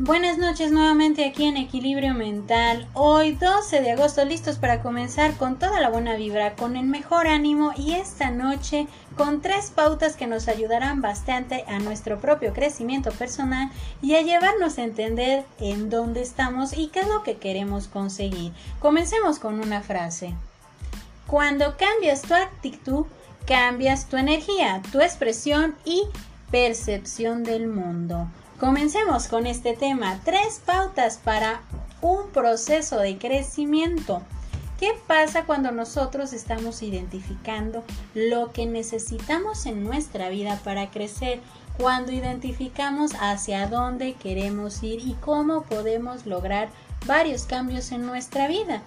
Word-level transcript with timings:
Buenas 0.00 0.38
noches 0.38 0.70
nuevamente 0.70 1.24
aquí 1.24 1.46
en 1.46 1.56
Equilibrio 1.56 2.14
Mental. 2.14 2.86
Hoy 2.94 3.32
12 3.32 3.80
de 3.80 3.90
agosto 3.90 4.24
listos 4.24 4.56
para 4.56 4.80
comenzar 4.80 5.36
con 5.36 5.58
toda 5.58 5.80
la 5.80 5.90
buena 5.90 6.14
vibra, 6.14 6.54
con 6.54 6.76
el 6.76 6.86
mejor 6.86 7.26
ánimo 7.26 7.72
y 7.76 7.94
esta 7.94 8.30
noche 8.30 8.86
con 9.16 9.42
tres 9.42 9.72
pautas 9.74 10.14
que 10.14 10.28
nos 10.28 10.46
ayudarán 10.46 11.02
bastante 11.02 11.64
a 11.66 11.80
nuestro 11.80 12.20
propio 12.20 12.52
crecimiento 12.52 13.10
personal 13.10 13.72
y 14.00 14.14
a 14.14 14.22
llevarnos 14.22 14.78
a 14.78 14.84
entender 14.84 15.44
en 15.58 15.90
dónde 15.90 16.22
estamos 16.22 16.78
y 16.78 16.86
qué 16.86 17.00
es 17.00 17.08
lo 17.08 17.24
que 17.24 17.38
queremos 17.38 17.88
conseguir. 17.88 18.52
Comencemos 18.78 19.40
con 19.40 19.58
una 19.58 19.80
frase. 19.80 20.32
Cuando 21.26 21.76
cambias 21.76 22.22
tu 22.22 22.34
actitud, 22.34 23.04
cambias 23.48 24.08
tu 24.08 24.16
energía, 24.16 24.80
tu 24.92 25.00
expresión 25.00 25.74
y 25.84 26.04
percepción 26.52 27.42
del 27.42 27.66
mundo. 27.66 28.28
Comencemos 28.58 29.28
con 29.28 29.46
este 29.46 29.74
tema. 29.74 30.18
Tres 30.24 30.60
pautas 30.66 31.18
para 31.18 31.60
un 32.00 32.30
proceso 32.30 32.98
de 32.98 33.16
crecimiento. 33.16 34.20
¿Qué 34.80 34.94
pasa 35.06 35.44
cuando 35.44 35.70
nosotros 35.70 36.32
estamos 36.32 36.82
identificando 36.82 37.84
lo 38.14 38.50
que 38.50 38.66
necesitamos 38.66 39.64
en 39.66 39.84
nuesra 39.84 40.28
vida 40.28 40.60
para 40.64 40.90
crecer? 40.90 41.40
Cuando 41.78 42.10
identificamos 42.10 43.12
hacia 43.20 43.68
dónde 43.68 44.14
queremos 44.14 44.82
ir 44.82 45.06
y 45.06 45.14
cómo 45.14 45.62
podemos 45.62 46.26
lograr 46.26 46.68
varios 47.06 47.44
cambios 47.44 47.92
en 47.92 48.04
nuestra 48.06 48.48
vida. 48.48 48.82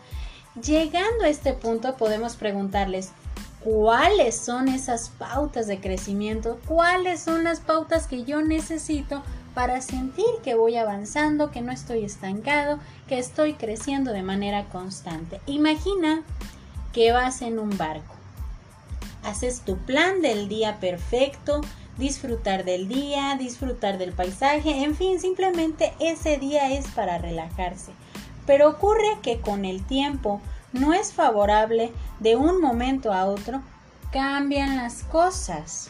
Llegando 0.61 1.23
a 1.23 1.29
este 1.29 1.53
punto 1.53 1.95
podemos 1.95 2.35
preguntarles, 2.35 3.11
¿cuáles 3.63 4.35
son 4.35 4.67
esas 4.67 5.11
pautas 5.11 5.67
de 5.67 5.79
crecimiento? 5.79 6.59
¿Cuáles 6.67 7.21
son 7.21 7.45
las 7.45 7.61
pautas 7.61 8.05
que 8.07 8.25
yo 8.25 8.41
necesito 8.41 9.23
para 9.53 9.81
sentir 9.81 10.25
que 10.43 10.55
voy 10.55 10.77
avanzando, 10.77 11.51
que 11.51 11.61
no 11.61 11.71
estoy 11.71 12.05
estancado, 12.05 12.79
que 13.07 13.19
estoy 13.19 13.53
creciendo 13.53 14.11
de 14.11 14.23
manera 14.23 14.65
constante. 14.65 15.41
Imagina 15.45 16.23
que 16.93 17.11
vas 17.11 17.41
en 17.41 17.59
un 17.59 17.77
barco. 17.77 18.15
Haces 19.23 19.61
tu 19.61 19.77
plan 19.77 20.21
del 20.21 20.47
día 20.47 20.79
perfecto, 20.79 21.61
disfrutar 21.97 22.65
del 22.65 22.87
día, 22.87 23.35
disfrutar 23.37 23.97
del 23.97 24.13
paisaje, 24.13 24.83
en 24.83 24.95
fin, 24.95 25.19
simplemente 25.19 25.93
ese 25.99 26.37
día 26.37 26.71
es 26.71 26.87
para 26.87 27.17
relajarse. 27.17 27.91
Pero 28.45 28.69
ocurre 28.69 29.17
que 29.21 29.39
con 29.39 29.65
el 29.65 29.85
tiempo 29.85 30.41
no 30.73 30.93
es 30.93 31.13
favorable 31.13 31.91
de 32.19 32.35
un 32.35 32.59
momento 32.59 33.13
a 33.13 33.25
otro, 33.25 33.61
cambian 34.11 34.77
las 34.77 35.03
cosas. 35.03 35.89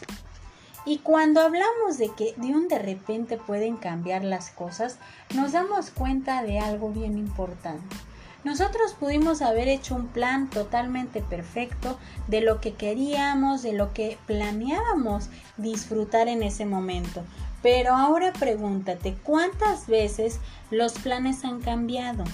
Y 0.84 0.98
cuando 0.98 1.40
hablamos 1.40 1.98
de 1.98 2.10
que 2.10 2.34
de 2.36 2.48
un 2.48 2.66
de 2.68 2.78
repente 2.78 3.36
pueden 3.36 3.76
cambiar 3.76 4.24
las 4.24 4.50
cosas, 4.50 4.98
nos 5.34 5.52
damos 5.52 5.90
cuenta 5.90 6.42
de 6.42 6.58
algo 6.58 6.90
bien 6.90 7.18
importante. 7.18 7.96
Nosotros 8.44 8.94
pudimos 8.98 9.40
haber 9.40 9.68
hecho 9.68 9.94
un 9.94 10.08
plan 10.08 10.50
totalmente 10.50 11.20
perfecto 11.20 11.96
de 12.26 12.40
lo 12.40 12.60
que 12.60 12.74
queríamos, 12.74 13.62
de 13.62 13.72
lo 13.72 13.92
que 13.92 14.18
planeábamos 14.26 15.28
disfrutar 15.56 16.26
en 16.26 16.42
ese 16.42 16.66
momento. 16.66 17.22
Pero 17.62 17.94
ahora 17.94 18.32
pregúntate, 18.32 19.14
¿cuántas 19.22 19.86
veces 19.86 20.40
los 20.72 20.94
planes 20.94 21.44
han 21.44 21.60
cambiado? 21.60 22.24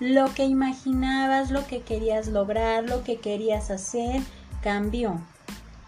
Lo 0.00 0.32
que 0.32 0.44
imaginabas, 0.44 1.50
lo 1.50 1.66
que 1.66 1.82
querías 1.82 2.28
lograr, 2.28 2.84
lo 2.84 3.04
que 3.04 3.18
querías 3.18 3.70
hacer, 3.70 4.22
cambió. 4.62 5.20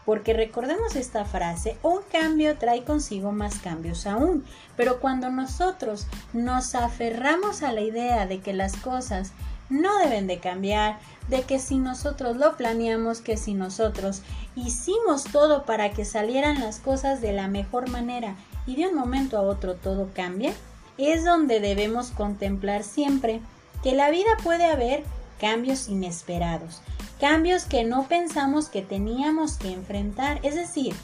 Porque 0.04 0.34
recordemos 0.34 0.96
esta 0.96 1.24
frase, 1.24 1.78
un 1.82 2.00
cambio 2.12 2.58
trae 2.58 2.84
consigo 2.84 3.32
más 3.32 3.58
cambios 3.58 4.06
aún. 4.06 4.44
Pero 4.76 5.00
cuando 5.00 5.30
nosotros 5.30 6.06
nos 6.32 6.74
aferramos 6.74 7.62
a 7.62 7.72
la 7.72 7.80
idea 7.80 8.26
de 8.26 8.40
que 8.40 8.52
las 8.52 8.76
cosas 8.76 9.32
no 9.70 9.98
deben 9.98 10.26
de 10.26 10.38
cambiar, 10.38 10.98
de 11.28 11.42
que 11.42 11.58
si 11.58 11.78
nosotros 11.78 12.36
lo 12.36 12.56
planeamos, 12.56 13.20
que 13.20 13.36
si 13.36 13.54
nosotros 13.54 14.22
hicimos 14.56 15.24
todo 15.24 15.64
para 15.64 15.90
que 15.90 16.04
salieran 16.04 16.60
las 16.60 16.78
cosas 16.80 17.20
de 17.20 17.32
la 17.32 17.48
mejor 17.48 17.88
manera 17.88 18.36
y 18.66 18.76
de 18.76 18.88
un 18.88 18.94
momento 18.94 19.38
a 19.38 19.42
otro 19.42 19.74
todo 19.74 20.10
cambia, 20.14 20.52
es 20.98 21.24
donde 21.24 21.60
debemos 21.60 22.10
contemplar 22.10 22.84
siempre 22.84 23.40
que 23.82 23.94
la 23.94 24.10
vida 24.10 24.30
puede 24.42 24.64
haber 24.64 25.02
cambios 25.40 25.88
inesperados, 25.88 26.82
cambios 27.20 27.64
que 27.64 27.84
no 27.84 28.04
pensamos 28.08 28.68
que 28.68 28.82
teníamos 28.82 29.56
que 29.56 29.72
enfrentar, 29.72 30.40
es 30.42 30.54
decir, 30.54 30.94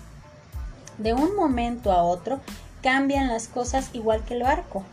de 0.99 1.15
un 1.15 1.35
momento 1.35 1.93
a 1.93 2.03
otro 2.03 2.41
cambian 2.83 3.29
las 3.29 3.49
cosas 3.49 3.91
igual 3.93 4.25
que 4.25 4.35
el 4.35 4.43
barco. 4.43 4.85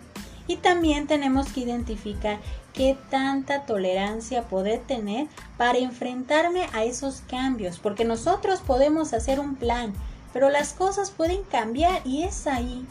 Y 0.48 0.58
también 0.58 1.08
tenemos 1.08 1.52
que 1.52 1.62
identificar 1.62 2.40
qué 2.74 2.98
tanta 3.10 3.66
tolerancia 3.66 4.44
poder 4.44 4.80
tener 4.80 5.28
para 5.58 5.80
enfrentarme 5.80 6.68
a 6.74 6.84
esos 6.84 7.22
cambios, 7.30 7.80
porque 7.80 8.06
nosotros 8.06 8.62
podemos 8.62 9.14
hacer 9.14 9.40
un 9.40 9.56
plan, 9.56 9.94
pero 10.32 10.50
las 10.50 10.74
cosas 10.74 11.12
pueden 11.12 11.44
cambiar 11.44 12.02
y 12.06 12.24
es 12.24 12.48
ahí, 12.48 12.86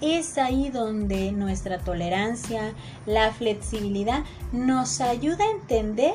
es 0.00 0.38
ahí 0.38 0.70
donde 0.70 1.32
nuestra 1.32 1.78
tolerancia, 1.78 2.74
la 3.06 3.32
flexibilidad 3.32 4.22
nos 4.52 5.00
ayuda 5.00 5.44
a 5.44 5.50
entender 5.50 6.14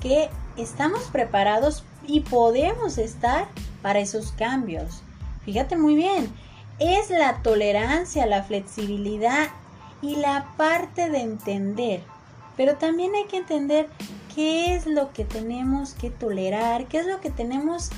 que 0.00 0.30
estamos 0.56 1.02
preparados 1.12 1.84
y 2.06 2.20
podemos 2.20 2.98
estar 2.98 3.46
para 3.82 4.00
esos 4.00 4.32
cambios. 4.32 5.02
Fíjate 5.44 5.76
muy 5.76 5.94
bien, 5.94 6.30
es 6.78 7.10
la 7.10 7.42
tolerancia, 7.42 8.26
la 8.26 8.42
flexibilidad 8.42 9.48
y 10.02 10.16
la 10.16 10.46
parte 10.56 11.10
de 11.10 11.20
entender. 11.20 12.02
Pero 12.56 12.76
también 12.76 13.14
hay 13.14 13.24
que 13.24 13.38
entender 13.38 13.88
qué 14.34 14.74
es 14.74 14.86
lo 14.86 15.12
que 15.12 15.24
tenemos 15.24 15.94
que 15.94 16.10
tolerar, 16.10 16.86
qué 16.86 16.98
es 16.98 17.06
lo 17.06 17.20
que 17.20 17.30
tenemos 17.30 17.90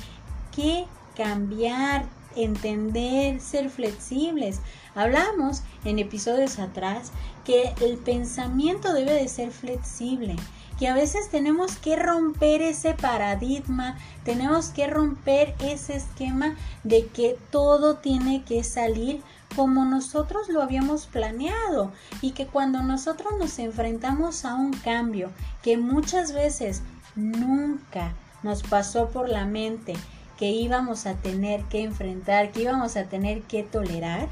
que 0.55 0.85
cambiar, 1.15 2.05
entender, 2.35 3.39
ser 3.39 3.69
flexibles. 3.69 4.59
Hablamos 4.95 5.63
en 5.85 5.99
episodios 5.99 6.59
atrás 6.59 7.11
que 7.45 7.73
el 7.81 7.97
pensamiento 7.97 8.93
debe 8.93 9.13
de 9.13 9.27
ser 9.27 9.51
flexible 9.51 10.35
que 10.77 10.87
a 10.87 10.93
veces 10.93 11.29
tenemos 11.29 11.77
que 11.77 11.95
romper 11.95 12.61
ese 12.61 12.93
paradigma, 12.93 13.97
tenemos 14.23 14.69
que 14.69 14.87
romper 14.87 15.55
ese 15.59 15.95
esquema 15.95 16.55
de 16.83 17.07
que 17.07 17.37
todo 17.51 17.97
tiene 17.97 18.43
que 18.43 18.63
salir 18.63 19.21
como 19.55 19.85
nosotros 19.85 20.49
lo 20.49 20.61
habíamos 20.61 21.05
planeado 21.05 21.91
y 22.21 22.31
que 22.31 22.47
cuando 22.47 22.81
nosotros 22.81 23.33
nos 23.39 23.59
enfrentamos 23.59 24.45
a 24.45 24.55
un 24.55 24.73
cambio 24.73 25.31
que 25.61 25.77
muchas 25.77 26.33
veces 26.33 26.81
nunca 27.15 28.13
nos 28.41 28.63
pasó 28.63 29.09
por 29.09 29.29
la 29.29 29.45
mente 29.45 29.93
que 30.37 30.49
íbamos 30.49 31.05
a 31.05 31.15
tener 31.15 31.63
que 31.65 31.83
enfrentar, 31.83 32.51
que 32.51 32.63
íbamos 32.63 32.97
a 32.97 33.05
tener 33.05 33.43
que 33.43 33.63
tolerar, 33.63 34.27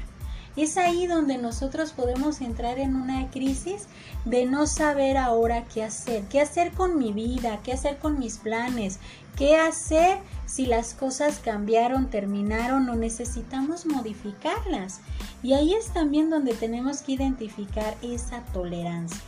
es 0.56 0.76
ahí 0.76 1.06
donde 1.06 1.38
nosotros 1.38 1.92
podemos 1.92 2.40
entrar 2.42 2.78
en 2.78 2.94
una 2.94 3.30
crisis 3.30 3.86
de 4.26 4.44
no 4.44 4.66
saber 4.66 5.16
ahora 5.16 5.64
qué 5.64 5.82
hacer, 5.82 6.24
qué 6.24 6.40
hacer 6.40 6.72
con 6.72 6.98
mi 6.98 7.12
vida, 7.12 7.60
qué 7.64 7.72
hacer 7.72 7.96
con 7.96 8.18
mis 8.18 8.36
planes, 8.36 8.98
qué 9.36 9.56
hacer 9.56 10.18
si 10.44 10.66
las 10.66 10.92
cosas 10.92 11.38
cambiaron, 11.38 12.10
terminaron 12.10 12.88
o 12.90 12.96
necesitamos 12.96 13.86
modificarlas. 13.86 15.00
Y 15.42 15.54
ahí 15.54 15.72
es 15.72 15.86
también 15.92 16.28
donde 16.28 16.52
tenemos 16.52 17.00
que 17.00 17.12
identificar 17.12 17.96
esa 18.02 18.42
tolerancia. 18.52 19.20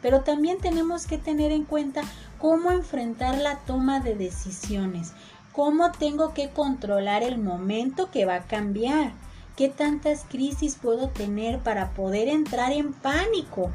Pero 0.00 0.22
también 0.22 0.58
tenemos 0.58 1.06
que 1.06 1.16
tener 1.16 1.52
en 1.52 1.64
cuenta 1.64 2.02
cómo 2.38 2.72
enfrentar 2.72 3.38
la 3.38 3.58
toma 3.58 4.00
de 4.00 4.16
decisiones, 4.16 5.12
cómo 5.52 5.92
tengo 5.92 6.34
que 6.34 6.50
controlar 6.50 7.22
el 7.22 7.38
momento 7.38 8.10
que 8.10 8.24
va 8.24 8.34
a 8.34 8.42
cambiar 8.42 9.12
¿Qué 9.56 9.68
tantas 9.68 10.24
crisis 10.28 10.78
puedo 10.80 11.08
tener 11.08 11.58
para 11.58 11.90
poder 11.90 12.28
entrar 12.28 12.72
en 12.72 12.94
pánico? 12.94 13.70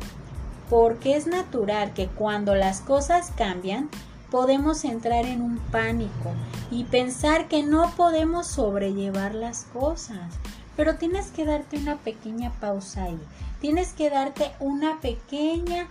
Porque 0.72 1.16
es 1.16 1.28
natural 1.28 1.94
que 1.94 2.08
cuando 2.08 2.56
las 2.56 2.82
cosas 2.82 3.32
cambian, 3.38 3.90
podemos 4.32 4.84
entrar 4.86 5.26
en 5.26 5.42
un 5.42 5.60
pánico 5.60 6.34
y 6.72 6.86
pensar 6.86 7.48
que 7.48 7.62
no 7.62 7.92
podemos 7.96 8.48
sobrellevar 8.48 9.36
las 9.36 9.66
cosas. 9.66 10.34
Pero 10.76 10.96
tienes 10.96 11.28
que 11.28 11.46
darte 11.46 11.78
una 11.78 11.98
pequeña 11.98 12.52
pausa 12.60 13.04
ahí. 13.04 13.20
Tienes 13.62 13.94
que 13.94 14.10
darte 14.10 14.52
una 14.60 15.00
pequeña 15.00 15.88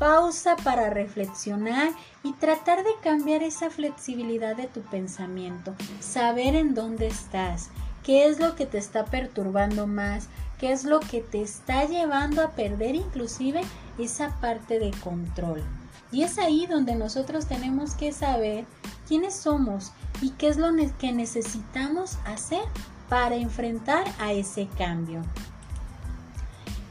pausa 0.00 0.56
para 0.56 0.90
reflexionar 0.90 1.90
y 2.24 2.32
tratar 2.32 2.82
de 2.82 2.90
cambiar 3.02 3.44
esa 3.44 3.70
flexibilidad 3.70 4.56
de 4.56 4.66
tu 4.66 4.80
pensamiento. 4.82 5.74
Saber 6.00 6.56
en 6.56 6.74
dónde 6.74 7.06
estás 7.06 7.70
qué 8.02 8.26
es 8.26 8.38
lo 8.38 8.54
que 8.54 8.66
te 8.66 8.78
está 8.78 9.04
perturbando 9.04 9.86
más, 9.86 10.28
qué 10.58 10.72
es 10.72 10.84
lo 10.84 11.00
que 11.00 11.20
te 11.20 11.42
está 11.42 11.84
llevando 11.84 12.42
a 12.42 12.50
perder 12.50 12.94
inclusive 12.94 13.62
esa 13.98 14.38
parte 14.40 14.78
de 14.78 14.90
control. 15.02 15.62
Y 16.10 16.22
es 16.22 16.38
ahí 16.38 16.66
donde 16.66 16.94
nosotros 16.94 17.46
tenemos 17.46 17.94
que 17.94 18.12
saber 18.12 18.64
quiénes 19.06 19.34
somos 19.34 19.92
y 20.22 20.30
qué 20.30 20.48
es 20.48 20.56
lo 20.56 20.68
que 20.98 21.12
necesitamos 21.12 22.18
hacer 22.24 22.62
para 23.08 23.36
enfrentar 23.36 24.04
a 24.18 24.32
ese 24.32 24.68
cambio. 24.78 25.22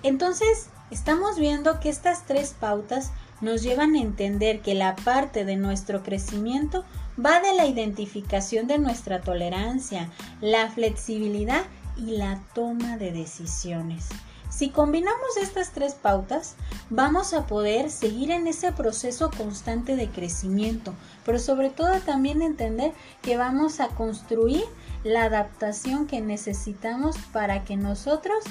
Entonces, 0.03 0.69
estamos 0.91 1.37
viendo 1.37 1.79
que 1.79 1.89
estas 1.89 2.25
tres 2.25 2.55
pautas 2.59 3.11
nos 3.41 3.61
llevan 3.61 3.95
a 3.95 4.01
entender 4.01 4.61
que 4.61 4.73
la 4.73 4.95
parte 4.95 5.45
de 5.45 5.55
nuestro 5.55 6.03
crecimiento 6.03 6.83
va 7.23 7.39
de 7.39 7.53
la 7.53 7.65
identificación 7.65 8.67
de 8.67 8.77
nuestra 8.77 9.21
tolerancia, 9.21 10.09
la 10.41 10.69
flexibilidad 10.69 11.65
y 11.97 12.17
la 12.17 12.41
toma 12.53 12.97
de 12.97 13.11
decisiones. 13.11 14.09
Si 14.49 14.69
combinamos 14.69 15.37
estas 15.41 15.71
tres 15.71 15.93
pautas, 15.93 16.55
vamos 16.89 17.33
a 17.33 17.45
poder 17.45 17.91
seguir 17.91 18.31
en 18.31 18.47
ese 18.47 18.71
proceso 18.71 19.29
constante 19.29 19.95
de 19.95 20.09
crecimiento, 20.09 20.95
pero 21.25 21.37
sobre 21.37 21.69
todo 21.69 21.99
también 21.99 22.41
entender 22.41 22.93
que 23.21 23.37
vamos 23.37 23.79
a 23.81 23.89
construir 23.89 24.63
la 25.03 25.25
adaptación 25.25 26.07
que 26.07 26.21
necesitamos 26.21 27.17
para 27.33 27.65
que 27.65 27.75
nosotros 27.75 28.43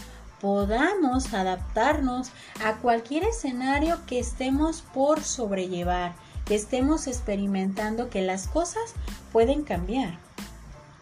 podamos 0.46 1.34
adaptarnos 1.34 2.30
a 2.64 2.76
cualquier 2.76 3.24
escenario 3.24 3.98
que 4.06 4.20
estemos 4.20 4.80
por 4.80 5.24
sobrellevar, 5.24 6.14
que 6.44 6.54
estemos 6.54 7.08
experimentando 7.08 8.10
que 8.10 8.22
las 8.22 8.46
cosas 8.46 8.94
pueden 9.32 9.64
cambiar 9.64 10.20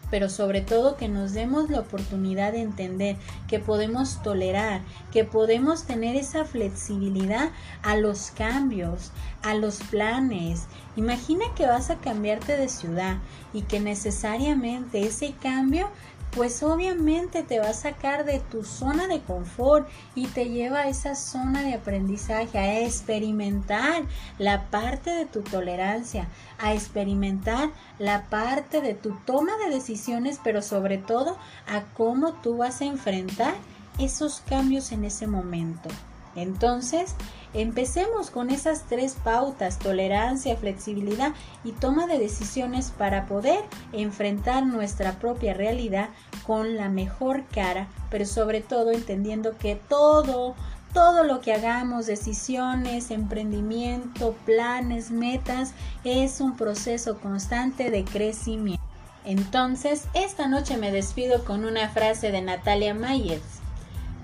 pero 0.09 0.29
sobre 0.29 0.61
todo 0.61 0.97
que 0.97 1.07
nos 1.07 1.33
demos 1.33 1.69
la 1.69 1.79
oportunidad 1.79 2.53
de 2.53 2.61
entender 2.61 3.17
que 3.47 3.59
podemos 3.59 4.21
tolerar, 4.21 4.81
que 5.11 5.25
podemos 5.25 5.83
tener 5.83 6.15
esa 6.15 6.45
flexibilidad 6.45 7.49
a 7.81 7.97
los 7.97 8.31
cambios, 8.31 9.11
a 9.43 9.55
los 9.55 9.77
planes. 9.77 10.67
Imagina 10.95 11.45
que 11.55 11.65
vas 11.65 11.89
a 11.89 11.97
cambiarte 11.97 12.55
de 12.55 12.69
ciudad 12.69 13.17
y 13.53 13.63
que 13.63 13.79
necesariamente 13.79 15.05
ese 15.05 15.33
cambio 15.41 15.89
pues 16.35 16.61
obviamente 16.63 17.43
te 17.43 17.59
va 17.59 17.69
a 17.69 17.73
sacar 17.73 18.25
de 18.25 18.39
tu 18.39 18.63
zona 18.63 19.07
de 19.07 19.21
confort 19.21 19.87
y 20.15 20.27
te 20.27 20.49
lleva 20.49 20.79
a 20.79 20.89
esa 20.89 21.15
zona 21.15 21.63
de 21.63 21.73
aprendizaje, 21.73 22.57
a 22.57 22.81
experimentar 22.81 24.03
la 24.37 24.65
parte 24.65 25.11
de 25.11 25.25
tu 25.25 25.41
tolerancia, 25.41 26.27
a 26.59 26.73
experimentar 26.73 27.69
la 27.99 28.25
parte 28.25 28.81
de 28.81 28.93
tu 28.93 29.15
toma 29.25 29.53
de 29.65 29.73
decisiones, 29.73 30.39
pero 30.43 30.61
sobre 30.61 30.97
todo 30.97 31.37
a 31.67 31.83
cómo 31.95 32.33
tú 32.33 32.57
vas 32.57 32.81
a 32.81 32.85
enfrentar 32.85 33.55
esos 33.97 34.41
cambios 34.41 34.91
en 34.91 35.05
ese 35.05 35.27
momento. 35.27 35.89
Entonces, 36.35 37.15
empecemos 37.53 38.29
con 38.29 38.49
esas 38.49 38.83
tres 38.83 39.15
pautas, 39.23 39.79
tolerancia, 39.79 40.57
flexibilidad 40.57 41.33
y 41.63 41.71
toma 41.71 42.07
de 42.07 42.19
decisiones 42.19 42.91
para 42.91 43.25
poder 43.25 43.63
enfrentar 43.93 44.65
nuestra 44.65 45.13
propia 45.13 45.53
realidad 45.53 46.09
con 46.45 46.75
la 46.75 46.89
mejor 46.89 47.45
cara, 47.45 47.87
pero 48.09 48.25
sobre 48.25 48.61
todo 48.61 48.91
entendiendo 48.91 49.57
que 49.57 49.75
todo, 49.75 50.55
todo 50.93 51.23
lo 51.23 51.39
que 51.39 51.53
hagamos, 51.53 52.05
decisiones, 52.05 53.11
emprendimiento, 53.11 54.35
planes, 54.45 55.11
metas, 55.11 55.73
es 56.03 56.41
un 56.41 56.57
proceso 56.57 57.17
constante 57.19 57.89
de 57.89 58.03
crecimiento. 58.03 58.83
Entonces, 59.23 60.07
esta 60.13 60.47
noche 60.47 60.77
me 60.77 60.91
despido 60.91 61.43
con 61.45 61.65
una 61.65 61.89
frase 61.89 62.31
de 62.31 62.41
Natalia 62.41 62.93
Mayers. 62.93 63.64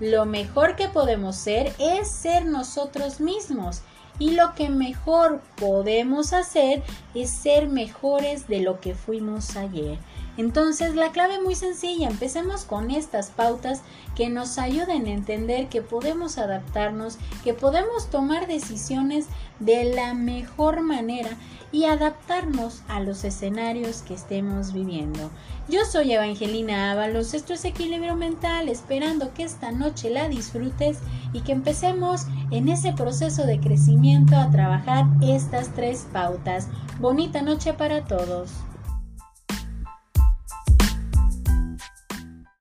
Lo 0.02 0.26
mejor 0.26 0.74
que 0.74 0.88
podemos 0.88 1.36
ser 1.36 1.72
es 1.78 2.10
ser 2.10 2.44
nosotros 2.44 3.20
mismos 3.20 3.82
y 4.18 4.32
lo 4.32 4.52
que 4.56 4.68
mejor 4.68 5.40
podemos 5.56 6.32
hacer 6.32 6.82
es 7.14 7.30
ser 7.30 7.68
mejores 7.68 8.48
de 8.48 8.62
lo 8.62 8.80
que 8.80 8.96
fuimos 8.96 9.54
ayer. 9.54 9.98
Entonces 10.36 10.94
la 10.94 11.12
clave 11.12 11.40
muy 11.42 11.54
sencilla, 11.54 12.08
empecemos 12.08 12.64
con 12.64 12.90
estas 12.90 13.30
pautas 13.30 13.82
que 14.14 14.30
nos 14.30 14.58
ayuden 14.58 15.06
a 15.06 15.10
entender 15.10 15.68
que 15.68 15.82
podemos 15.82 16.38
adaptarnos, 16.38 17.18
que 17.44 17.52
podemos 17.52 18.08
tomar 18.08 18.46
decisiones 18.46 19.26
de 19.60 19.84
la 19.84 20.14
mejor 20.14 20.80
manera 20.80 21.30
y 21.70 21.84
adaptarnos 21.84 22.82
a 22.88 23.00
los 23.00 23.24
escenarios 23.24 24.02
que 24.02 24.14
estemos 24.14 24.72
viviendo. 24.72 25.30
Yo 25.68 25.84
soy 25.84 26.12
Evangelina 26.12 26.92
Ábalos, 26.92 27.34
esto 27.34 27.52
es 27.54 27.64
Equilibrio 27.64 28.16
Mental, 28.16 28.68
esperando 28.68 29.32
que 29.34 29.44
esta 29.44 29.70
noche 29.70 30.10
la 30.10 30.28
disfrutes 30.28 30.98
y 31.32 31.40
que 31.40 31.52
empecemos 31.52 32.26
en 32.50 32.68
ese 32.68 32.92
proceso 32.92 33.44
de 33.46 33.60
crecimiento 33.60 34.36
a 34.36 34.50
trabajar 34.50 35.06
estas 35.22 35.74
tres 35.74 36.06
pautas. 36.12 36.68
Bonita 37.00 37.42
noche 37.42 37.72
para 37.72 38.04
todos. 38.04 38.50